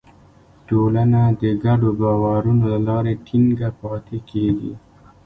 [0.67, 4.73] ټولنه د ګډو باورونو له لارې ټینګه پاتې کېږي.